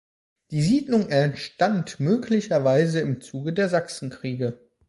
[0.49, 4.59] Die Siedlung entstand möglicherweise im Zuge der Sachsenkriege.